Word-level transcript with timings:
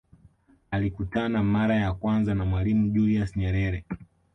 Alikutana 0.71 1.43
mara 1.43 1.75
ya 1.75 1.93
kwanza 1.93 2.35
na 2.35 2.45
Mwalimu 2.45 2.89
Julius 2.89 3.35
Nyerere 3.37 3.83